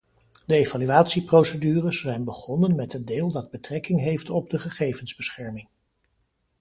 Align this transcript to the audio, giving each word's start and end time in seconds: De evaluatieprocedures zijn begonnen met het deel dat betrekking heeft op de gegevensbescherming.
De 0.45 0.55
evaluatieprocedures 0.55 1.99
zijn 2.01 2.23
begonnen 2.23 2.75
met 2.75 2.93
het 2.93 3.07
deel 3.07 3.31
dat 3.31 3.49
betrekking 3.51 3.99
heeft 3.99 4.29
op 4.29 4.49
de 4.49 4.59
gegevensbescherming. 4.59 5.69